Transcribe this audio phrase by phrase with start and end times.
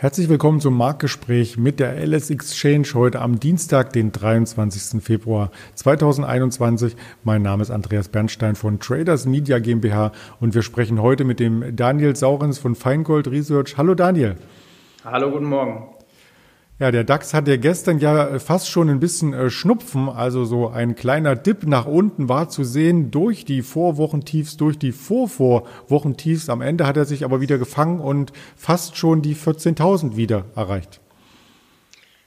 [0.00, 5.02] Herzlich willkommen zum Marktgespräch mit der LS Exchange heute am Dienstag, den 23.
[5.02, 6.96] Februar 2021.
[7.22, 11.76] Mein Name ist Andreas Bernstein von Traders Media GmbH und wir sprechen heute mit dem
[11.76, 13.76] Daniel Saurens von Feingold Research.
[13.76, 14.36] Hallo Daniel.
[15.04, 15.99] Hallo, guten Morgen.
[16.80, 20.94] Ja, der DAX hatte gestern ja fast schon ein bisschen äh, Schnupfen, also so ein
[20.94, 26.48] kleiner Dip nach unten war zu sehen durch die Vorwochentiefs, durch die Vorvorwochentiefs.
[26.48, 31.02] Am Ende hat er sich aber wieder gefangen und fast schon die 14.000 wieder erreicht.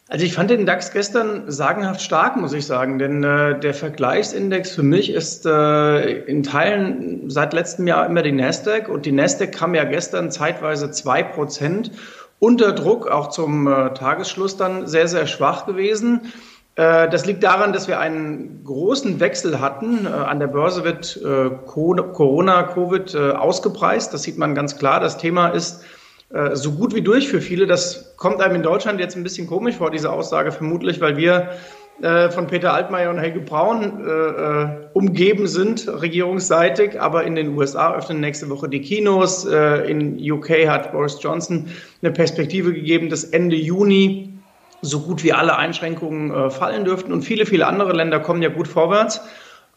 [0.08, 4.70] Also ich fand den DAX gestern sagenhaft stark, muss ich sagen, denn äh, der Vergleichsindex
[4.70, 9.52] für mich ist äh, in Teilen seit letztem Jahr immer die Nasdaq und die Nasdaq
[9.52, 11.90] kam ja gestern zeitweise zwei Prozent
[12.44, 16.34] unter Druck, auch zum äh, Tagesschluss dann sehr, sehr schwach gewesen.
[16.76, 20.06] Äh, das liegt daran, dass wir einen großen Wechsel hatten.
[20.06, 24.14] Äh, an der Börse wird äh, Corona, Covid äh, ausgepreist.
[24.14, 25.00] Das sieht man ganz klar.
[25.00, 25.86] Das Thema ist
[26.34, 27.66] äh, so gut wie durch für viele.
[27.66, 31.52] Das kommt einem in Deutschland jetzt ein bisschen komisch vor, diese Aussage vermutlich, weil wir
[32.02, 37.00] äh, von Peter Altmaier und Helge Braun äh, äh, umgeben sind, regierungsseitig.
[37.00, 39.46] Aber in den USA öffnen nächste Woche die Kinos.
[39.46, 41.68] Äh, in UK hat Boris Johnson
[42.02, 44.34] eine Perspektive gegeben, dass Ende Juni
[44.82, 47.14] so gut wie alle Einschränkungen äh, fallen dürften.
[47.14, 49.22] Und viele, viele andere Länder kommen ja gut vorwärts.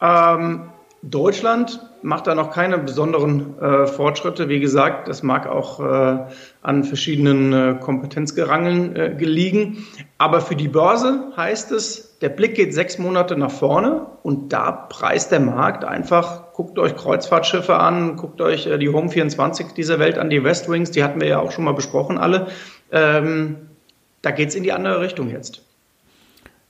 [0.01, 0.71] Ähm,
[1.03, 4.49] Deutschland macht da noch keine besonderen äh, Fortschritte.
[4.49, 6.19] Wie gesagt, das mag auch äh,
[6.63, 9.85] an verschiedenen äh, Kompetenzgerangeln äh, gelegen.
[10.17, 14.71] Aber für die Börse heißt es, der Blick geht sechs Monate nach vorne und da
[14.71, 19.99] preist der Markt einfach, guckt euch Kreuzfahrtschiffe an, guckt euch äh, die Home 24 dieser
[19.99, 22.47] Welt an, die Westwings, die hatten wir ja auch schon mal besprochen alle.
[22.93, 23.57] Ähm,
[24.23, 25.66] da geht's in die andere Richtung jetzt.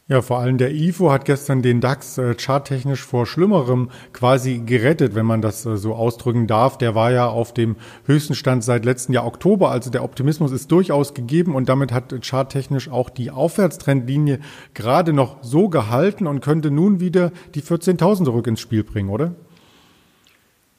[0.08, 5.16] Ja, vor allem der IFO hat gestern den DAX äh, charttechnisch vor Schlimmerem quasi gerettet,
[5.16, 6.78] wenn man das äh, so ausdrücken darf.
[6.78, 7.74] Der war ja auf dem
[8.04, 12.14] höchsten Stand seit letzten Jahr Oktober, also der Optimismus ist durchaus gegeben und damit hat
[12.24, 14.38] charttechnisch auch die Aufwärtstrendlinie
[14.74, 19.34] gerade noch so gehalten und könnte nun wieder die 14.000 zurück ins Spiel bringen, oder?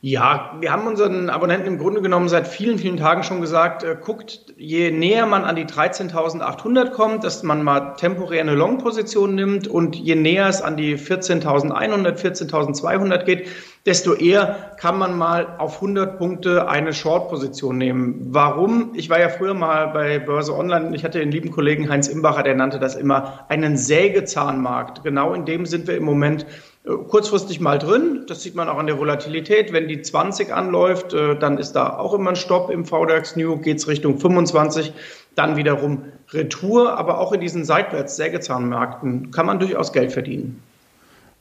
[0.02, 3.98] Ja, wir haben unseren Abonnenten im Grunde genommen seit vielen, vielen Tagen schon gesagt, äh,
[4.00, 9.68] guckt, je näher man an die 13.800 kommt, dass man mal temporär eine Long-Position nimmt
[9.68, 13.48] und je näher es an die 14.100, 14.200 geht,
[13.88, 18.20] desto eher kann man mal auf 100 Punkte eine Short-Position nehmen.
[18.32, 18.92] Warum?
[18.96, 22.44] Ich war ja früher mal bei Börse Online ich hatte den lieben Kollegen Heinz Imbacher,
[22.44, 25.04] der nannte das immer einen Sägezahnmarkt.
[25.04, 26.46] Genau in dem sind wir im Moment
[26.84, 28.26] äh, kurzfristig mal drin.
[28.28, 29.72] Das sieht man auch an der Volatilität.
[29.72, 33.56] Wenn die 20 anläuft, äh, dann ist da auch immer ein Stopp im VDAX New,
[33.56, 34.92] geht es Richtung 25,
[35.36, 36.98] dann wiederum Retour.
[36.98, 40.62] Aber auch in diesen seitwärts Sägezahnmärkten kann man durchaus Geld verdienen.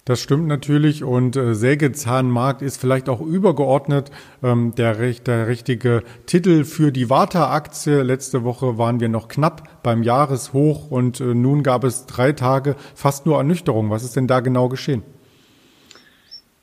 [0.06, 6.62] Das stimmt natürlich und äh, Sägezahnmarkt ist vielleicht auch übergeordnet ähm, der, der richtige Titel
[6.62, 8.04] für die Warta-Aktie.
[8.04, 12.76] Letzte Woche waren wir noch knapp beim Jahreshoch und äh, nun gab es drei Tage
[12.94, 13.90] fast nur Ernüchterung.
[13.90, 15.02] Was ist denn da genau geschehen?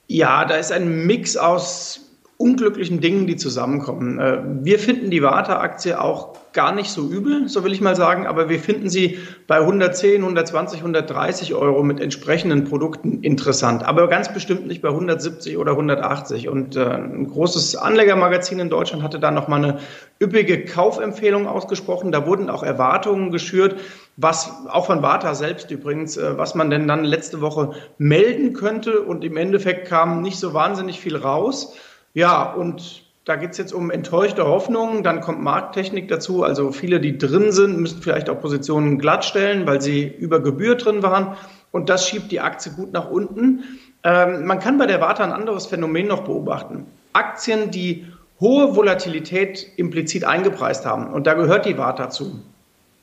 [0.08, 2.03] Ja, da ist ein Mix aus
[2.38, 4.20] unglücklichen Dingen, die zusammenkommen.
[4.20, 8.28] Äh, wir finden die Warta-Aktie auch gar nicht so übel, so will ich mal sagen,
[8.28, 9.18] aber wir finden sie
[9.48, 15.58] bei 110, 120, 130 Euro mit entsprechenden Produkten interessant, aber ganz bestimmt nicht bei 170
[15.58, 16.50] oder 180.
[16.50, 19.80] Und äh, ein großes Anlegermagazin in Deutschland hatte da nochmal eine
[20.22, 22.12] üppige Kaufempfehlung ausgesprochen.
[22.12, 23.80] Da wurden auch Erwartungen geschürt,
[24.16, 29.02] was auch von Warta selbst übrigens, äh, was man denn dann letzte Woche melden könnte.
[29.02, 31.76] Und im Endeffekt kam nicht so wahnsinnig viel raus.
[32.14, 35.04] Ja, und da geht's jetzt um enttäuschte Hoffnungen.
[35.04, 36.44] Dann kommt Markttechnik dazu.
[36.44, 41.04] Also viele, die drin sind, müssen vielleicht auch Positionen glattstellen, weil sie über Gebühr drin
[41.04, 41.36] waren.
[41.72, 43.64] Und das schiebt die Aktie gut nach unten.
[44.04, 46.86] Ähm, man kann bei der Warta ein anderes Phänomen noch beobachten.
[47.14, 48.06] Aktien, die
[48.40, 52.42] hohe Volatilität implizit eingepreist haben, und da gehört die Warta zu,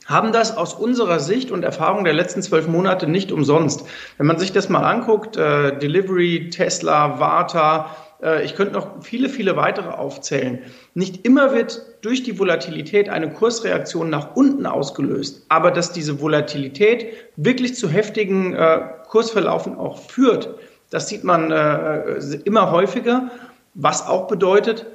[0.06, 3.86] haben das aus unserer Sicht und Erfahrung der letzten zwölf Monate nicht umsonst.
[4.18, 7.96] Wenn man sich das mal anguckt, äh, Delivery, Tesla, Warta,
[8.44, 10.58] ich könnte noch viele, viele weitere aufzählen.
[10.94, 17.06] Nicht immer wird durch die Volatilität eine Kursreaktion nach unten ausgelöst, aber dass diese Volatilität
[17.36, 20.50] wirklich zu heftigen äh, Kursverlaufen auch führt,
[20.90, 23.30] das sieht man äh, immer häufiger,
[23.74, 24.86] was auch bedeutet,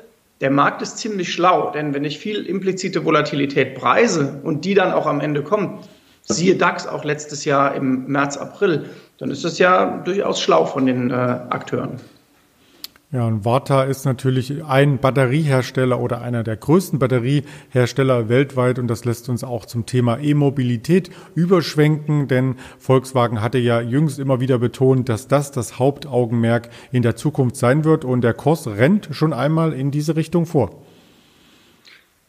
[0.42, 4.92] der Markt ist ziemlich schlau, denn wenn ich viel implizite Volatilität preise und die dann
[4.92, 5.88] auch am Ende kommt,
[6.24, 10.86] siehe DAX auch letztes Jahr im März, April, dann ist das ja durchaus schlau von
[10.86, 12.02] den äh, Akteuren.
[13.12, 19.06] Ja, und Varta ist natürlich ein Batteriehersteller oder einer der größten Batteriehersteller weltweit und das
[19.06, 25.08] lässt uns auch zum Thema E-Mobilität überschwenken, denn Volkswagen hatte ja jüngst immer wieder betont,
[25.08, 29.74] dass das das Hauptaugenmerk in der Zukunft sein wird und der Kurs rennt schon einmal
[29.74, 30.82] in diese Richtung vor.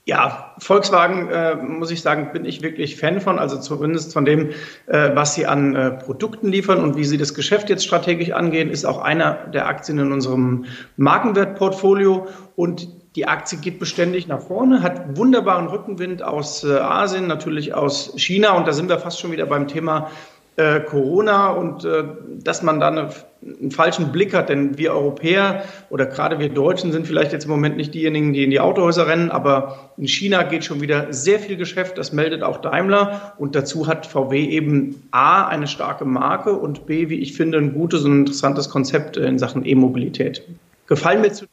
[0.09, 4.51] Ja, Volkswagen, äh, muss ich sagen, bin ich wirklich Fan von, also zumindest von dem,
[4.87, 8.71] äh, was sie an äh, Produkten liefern und wie sie das Geschäft jetzt strategisch angehen,
[8.71, 10.67] ist auch einer der Aktien in unserem
[10.97, 12.29] Markenwertportfolio.
[12.55, 18.13] Und die Aktie geht beständig nach vorne, hat wunderbaren Rückenwind aus äh, Asien, natürlich aus
[18.17, 18.53] China.
[18.53, 20.13] Und da sind wir fast schon wieder beim Thema
[20.57, 22.05] äh, Corona und äh,
[22.43, 23.11] dass man da eine,
[23.43, 27.51] einen falschen Blick hat, denn wir Europäer oder gerade wir Deutschen sind vielleicht jetzt im
[27.51, 31.39] Moment nicht diejenigen, die in die Autohäuser rennen, aber in China geht schon wieder sehr
[31.39, 36.53] viel Geschäft, das meldet auch Daimler und dazu hat VW eben A, eine starke Marke
[36.53, 40.43] und B, wie ich finde, ein gutes und interessantes Konzept in Sachen E-Mobilität.
[40.87, 41.47] Gefallen mir zu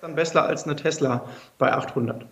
[0.00, 1.24] dann besser als eine Tesla
[1.56, 2.26] bei 800.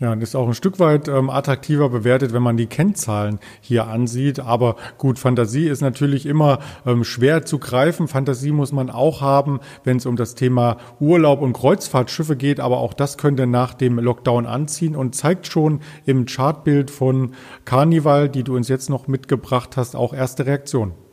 [0.00, 3.88] Ja, und ist auch ein Stück weit ähm, attraktiver bewertet, wenn man die Kennzahlen hier
[3.88, 4.38] ansieht.
[4.38, 8.06] Aber gut, Fantasie ist natürlich immer ähm, schwer zu greifen.
[8.06, 12.60] Fantasie muss man auch haben, wenn es um das Thema Urlaub und Kreuzfahrtschiffe geht.
[12.60, 17.32] Aber auch das könnte nach dem Lockdown anziehen und zeigt schon im Chartbild von
[17.64, 21.07] Carnival, die du uns jetzt noch mitgebracht hast, auch erste Reaktionen.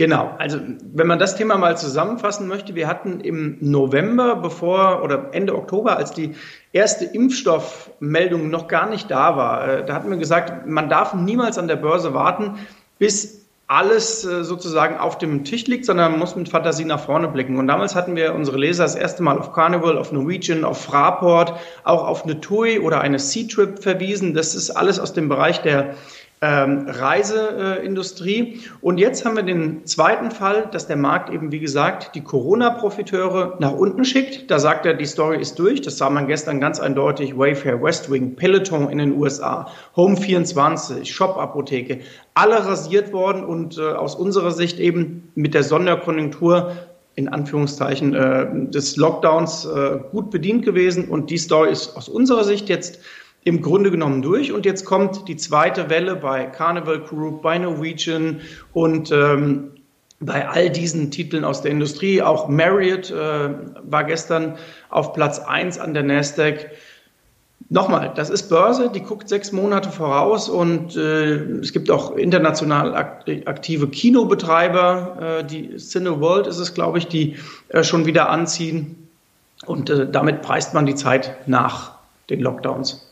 [0.00, 0.58] Genau, also
[0.94, 5.98] wenn man das Thema mal zusammenfassen möchte, wir hatten im November, bevor oder Ende Oktober,
[5.98, 6.36] als die
[6.72, 11.58] erste Impfstoffmeldung noch gar nicht da war, äh, da hatten wir gesagt, man darf niemals
[11.58, 12.54] an der Börse warten,
[12.98, 17.28] bis alles äh, sozusagen auf dem Tisch liegt, sondern man muss mit Fantasie nach vorne
[17.28, 17.58] blicken.
[17.58, 21.52] Und damals hatten wir unsere Leser das erste Mal auf Carnival, auf Norwegian, auf Fraport,
[21.84, 24.32] auch auf eine TUI oder eine Sea-Trip verwiesen.
[24.32, 25.94] Das ist alles aus dem Bereich der
[26.42, 28.60] ähm, Reiseindustrie.
[28.80, 33.56] Und jetzt haben wir den zweiten Fall, dass der Markt eben, wie gesagt, die Corona-Profiteure
[33.58, 34.50] nach unten schickt.
[34.50, 35.82] Da sagt er, die Story ist durch.
[35.82, 37.36] Das sah man gestern ganz eindeutig.
[37.36, 42.00] Wayfair, Westwing, Peloton in den USA, Home24, Shop-Apotheke,
[42.32, 46.72] alle rasiert worden und äh, aus unserer Sicht eben mit der Sonderkonjunktur
[47.16, 51.08] in Anführungszeichen äh, des Lockdowns äh, gut bedient gewesen.
[51.08, 53.00] Und die Story ist aus unserer Sicht jetzt
[53.44, 54.52] im Grunde genommen durch.
[54.52, 58.40] Und jetzt kommt die zweite Welle bei Carnival Group, bei Norwegian
[58.72, 59.70] und ähm,
[60.20, 62.20] bei all diesen Titeln aus der Industrie.
[62.20, 63.50] Auch Marriott äh,
[63.82, 64.56] war gestern
[64.90, 66.70] auf Platz eins an der Nasdaq.
[67.72, 72.94] Nochmal, das ist Börse, die guckt sechs Monate voraus und äh, es gibt auch international
[72.96, 77.36] aktive Kinobetreiber, äh, die Cineworld ist es, glaube ich, die
[77.68, 79.08] äh, schon wieder anziehen
[79.66, 81.92] und äh, damit preist man die Zeit nach
[82.28, 83.09] den Lockdowns.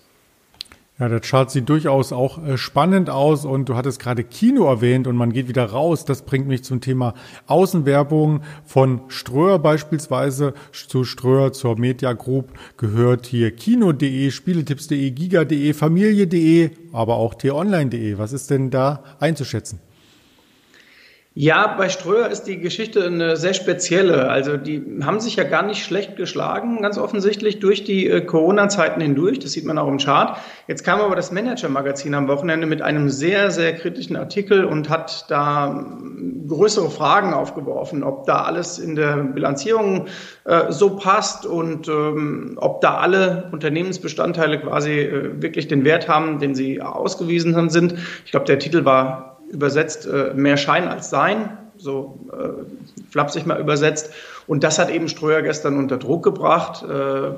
[1.00, 5.06] Ja, der Chart sieht durchaus auch äh, spannend aus und du hattest gerade Kino erwähnt
[5.06, 6.04] und man geht wieder raus.
[6.04, 7.14] Das bringt mich zum Thema
[7.46, 10.54] Außenwerbung von Ströer beispielsweise.
[10.72, 18.18] Zu Ströer, zur Media Group gehört hier Kino.de, Spieletipps.de, Giga.de, Familie.de, aber auch t-online.de.
[18.18, 19.78] Was ist denn da einzuschätzen?
[21.40, 24.29] Ja, bei Ströer ist die Geschichte eine sehr spezielle.
[24.29, 29.00] Also die haben sich ja gar nicht schlecht geschlagen, ganz offensichtlich durch die äh, Corona-Zeiten
[29.00, 29.38] hindurch.
[29.38, 30.37] Das sieht man auch im Chart.
[30.67, 35.26] Jetzt kam aber das Manager-Magazin am Wochenende mit einem sehr, sehr kritischen Artikel und hat
[35.31, 40.06] da ähm, größere Fragen aufgeworfen, ob da alles in der Bilanzierung
[40.44, 46.40] äh, so passt und ähm, ob da alle Unternehmensbestandteile quasi äh, wirklich den Wert haben,
[46.40, 47.95] den sie ausgewiesen sind.
[48.25, 53.61] Ich glaube, der Titel war übersetzt äh, mehr Schein als Sein, so äh, flapsig mal
[53.61, 54.12] übersetzt.
[54.47, 57.31] Und das hat eben Ströer gestern unter Druck gebracht, äh,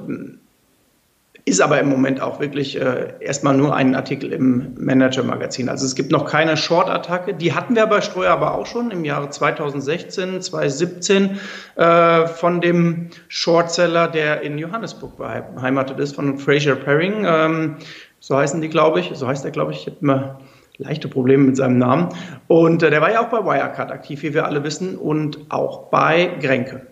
[1.44, 5.68] ist aber im Moment auch wirklich äh, erstmal nur ein Artikel im Manager-Magazin.
[5.68, 7.34] Also es gibt noch keine Short-Attacke.
[7.34, 11.40] Die hatten wir bei Ströer aber auch schon im Jahre 2016, 2017
[11.76, 17.24] äh, von dem Shortseller, der in Johannesburg beheimatet ist, von Fraser Paring.
[17.26, 17.76] Ähm,
[18.20, 19.10] so heißen die, glaube ich.
[19.14, 19.80] So heißt er, glaube ich.
[19.80, 20.38] Ich hätte mal
[20.80, 22.08] leichte Probleme mit seinem Namen.
[22.48, 25.90] Und äh, der war ja auch bei Wirecard aktiv, wie wir alle wissen, und auch
[25.90, 26.89] bei Grenke.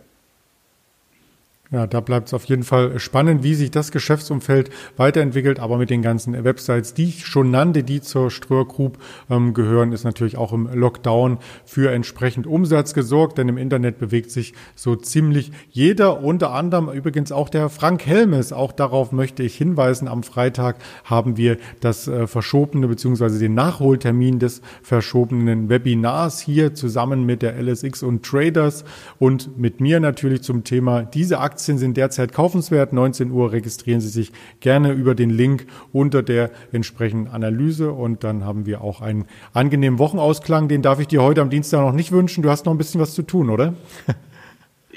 [1.71, 5.61] Ja, da bleibt es auf jeden Fall spannend, wie sich das Geschäftsumfeld weiterentwickelt.
[5.61, 8.97] Aber mit den ganzen Websites, die ich schon nannte, die zur Ströer Group
[9.29, 13.37] ähm, gehören, ist natürlich auch im Lockdown für entsprechend Umsatz gesorgt.
[13.37, 18.55] Denn im Internet bewegt sich so ziemlich jeder, unter anderem übrigens auch der Frank Helmes.
[18.55, 20.09] Auch darauf möchte ich hinweisen.
[20.09, 23.39] Am Freitag haben wir das äh, verschobene bzw.
[23.39, 28.87] den Nachholtermin des verschobenen Webinars hier zusammen mit der LSX und Traders
[29.19, 32.93] und mit mir natürlich zum Thema diese Aktien Aktien sind derzeit kaufenswert.
[32.93, 38.45] 19 Uhr registrieren Sie sich gerne über den Link unter der entsprechenden Analyse und dann
[38.45, 40.69] haben wir auch einen angenehmen Wochenausklang.
[40.69, 42.45] Den darf ich dir heute am Dienstag noch nicht wünschen.
[42.45, 43.75] Du hast noch ein bisschen was zu tun, oder?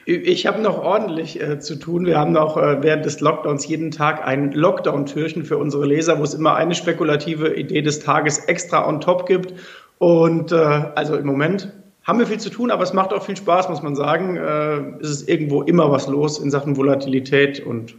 [0.06, 2.08] Ich habe noch ordentlich äh, zu tun.
[2.08, 6.24] Wir haben noch äh, während des Lockdowns jeden Tag ein Lockdown-Türchen für unsere Leser, wo
[6.24, 9.54] es immer eine spekulative Idee des Tages extra on top gibt.
[10.00, 11.72] Und äh, also im Moment
[12.04, 14.38] haben wir viel zu tun, aber es macht auch viel Spaß, muss man sagen.
[14.38, 17.96] Äh, es ist irgendwo immer was los in Sachen Volatilität und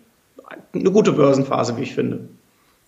[0.74, 2.28] eine gute Börsenphase, wie ich finde.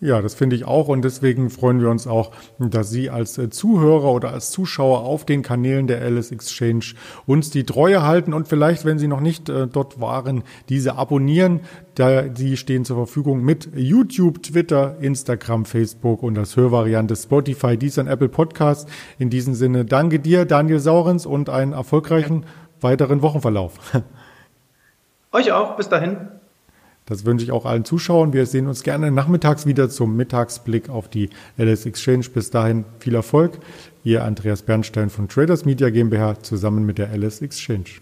[0.00, 3.48] Ja, das finde ich auch und deswegen freuen wir uns auch, dass Sie als äh,
[3.48, 6.94] Zuhörer oder als Zuschauer auf den Kanälen der Alice Exchange
[7.26, 11.60] uns die Treue halten und vielleicht, wenn Sie noch nicht äh, dort waren, diese abonnieren.
[11.96, 18.08] Die stehen zur Verfügung mit YouTube, Twitter, Instagram, Facebook und als Hörvariante Spotify, dies an
[18.08, 18.88] Apple Podcast.
[19.20, 22.46] In diesem Sinne danke dir, Daniel Saurens und einen erfolgreichen
[22.80, 23.74] weiteren Wochenverlauf.
[25.32, 26.33] Euch auch, bis dahin.
[27.06, 28.32] Das wünsche ich auch allen Zuschauern.
[28.32, 32.26] Wir sehen uns gerne nachmittags wieder zum Mittagsblick auf die LS Exchange.
[32.32, 33.58] Bis dahin viel Erfolg.
[34.04, 38.00] Ihr Andreas Bernstein von Traders Media GmbH zusammen mit der LS Exchange.